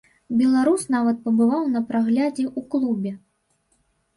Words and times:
Беларус 0.37 0.85
нават 0.95 1.19
пабываў 1.27 1.67
на 1.75 1.81
праглядзе 1.91 2.45
ў 2.49 2.61
клубе. 2.73 3.11